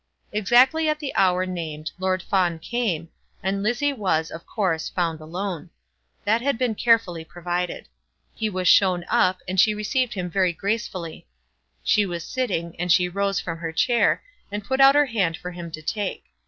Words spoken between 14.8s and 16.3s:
out her hand for him to take.